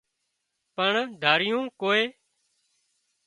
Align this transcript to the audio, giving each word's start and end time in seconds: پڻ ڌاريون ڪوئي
پڻ 0.75 0.93
ڌاريون 1.21 1.65
ڪوئي 1.81 2.03